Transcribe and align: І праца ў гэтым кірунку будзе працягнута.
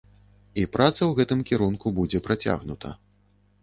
І 0.61 0.63
праца 0.77 0.97
ў 1.05 1.11
гэтым 1.21 1.45
кірунку 1.51 1.87
будзе 2.01 2.25
працягнута. 2.33 2.99